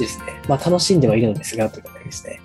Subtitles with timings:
[0.00, 0.42] ですね。
[0.48, 2.40] まあ、楽しんではいるのですが、ということですね。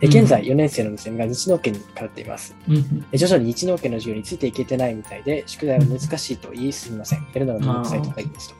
[0.00, 2.56] え現在、4年生の娘が日農研に通っています。
[2.68, 7.20] うんえ徐々に日農研の授業についていけてないみたいで、宿題は難しいと言いすみません。
[7.20, 8.54] やるのがめんどくさいとか言いますと。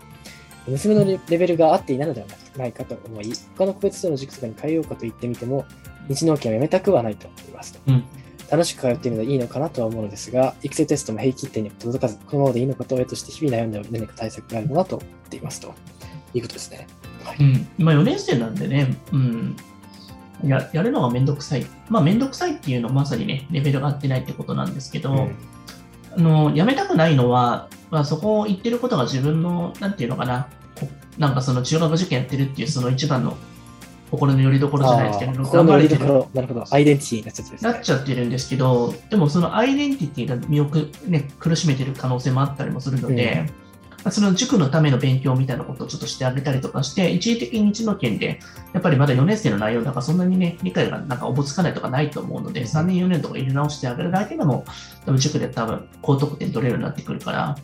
[0.69, 5.65] 娘のレレベルが合っていないのではないかと思い、他の個別の塾とかに通うかと言ってみても、
[6.09, 7.81] 日農研はやめたくはないと思いますと。
[7.89, 8.05] うん
[8.51, 15.73] 楽しく通っているのでいいのかなとは思うのですが、育成テストも平均点に届かず、このままでいいのかと親として日々悩んでおり何か対策があるのかと思っていますと。
[16.35, 16.87] いうことですね。
[17.25, 17.37] はい。
[17.41, 19.57] うん、今4年生なんでね、うん、
[20.45, 21.67] ややるのがめんどくさい。
[21.89, 25.37] まあめんどくさいっていうのはまさにね、レベルが合ってないってことなんですけど、うん
[26.17, 30.49] あのやめたくないのは、まあ、そこを言ってることが自分の、なんていうのかな、
[30.79, 33.37] こなんかその中学受験やってるっていうその一番の
[34.11, 36.13] 心の拠り所じゃないですけど、あー心の拠りてなる
[36.49, 36.65] ほど。
[36.71, 37.73] アイデンティティになっちゃってですね。
[37.73, 43.62] なっちゃってるんですけど、でもそのアイデンティティが身をく、ね、苦しめてる可能性もあったりもするので、まあ
[44.11, 48.41] その塾のための勉強みたいなことをちょっとしてあげたりとかして、一時的に日の県で、
[48.73, 54.65] やっぱりまだ4年生の内容だからそんなにね、理解がなんかおぼつかないとかないと思うので、3年、4年とか入れ直してあげるだけでも、
[55.07, 57.57] 多分塾で多分高得点取れるようになってくるから、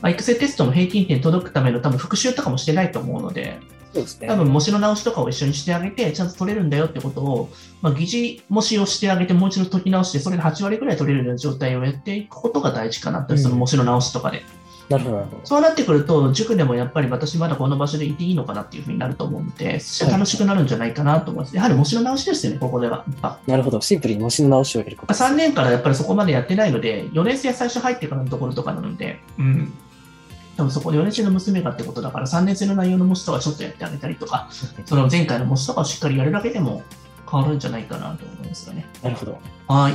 [0.00, 3.60] まあ、育成テストも平均点届くための多分復習とかもしてないと思うので、
[3.92, 4.28] そうですね。
[4.28, 14.42] 多分模試の直しとかを一緒にしてあげて、ちゃんと取れるんだよってことを、まあ、疑似模試をしてあげて、もう一度解き直して、それで8割ぐらい取れるような状態をやっていくことが大事かなと、うんその模試の直しとかで。
[14.88, 15.26] なるほど。
[15.44, 21.54] そうなってくると、塾でもやっぱり私まだこの場所でいていいのかなっていうふうになると思うので、楽しくなるんじゃないかなと思います。
[21.54, 23.04] やはり模試の直しですよね、ここでは。
[23.46, 23.80] なるほど。
[23.80, 25.22] シンプルに模試の直しをやることです。
[25.22, 29.72] 3年からやっぱりそこまでやってないので、4年生最初入ってからのところとかなので、うん。
[30.56, 34.48] 多分そこで4年生の娘がってことだから、3年生の内容の模試とかちょっとやってあげたりとか、
[34.86, 36.82] その前回の模試とかをしっかりやるだけでも
[37.30, 38.86] 変わるんじゃないかなと思いますよね。
[39.02, 39.38] なるほど。
[39.68, 39.92] はい